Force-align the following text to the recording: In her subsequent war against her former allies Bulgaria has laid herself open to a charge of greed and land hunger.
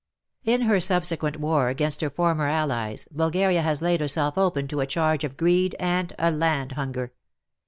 In 0.43 0.61
her 0.61 0.79
subsequent 0.79 1.37
war 1.37 1.69
against 1.69 2.01
her 2.01 2.09
former 2.09 2.47
allies 2.47 3.07
Bulgaria 3.11 3.61
has 3.61 3.83
laid 3.83 3.99
herself 4.01 4.35
open 4.35 4.67
to 4.69 4.79
a 4.79 4.87
charge 4.87 5.23
of 5.23 5.37
greed 5.37 5.75
and 5.79 6.11
land 6.19 6.71
hunger. 6.71 7.13